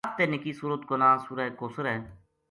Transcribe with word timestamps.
سب 0.07 0.13
تے 0.17 0.23
نکی 0.33 0.51
سورت 0.59 0.81
کو 0.89 0.95
ناں 1.01 1.15
سورۃ 1.25 1.53
کوثر 1.59 1.85
ہے۔ 1.91 1.97